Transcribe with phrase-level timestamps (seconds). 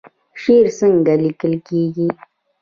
[0.41, 2.07] شعر څنګه لیکل کیږي؟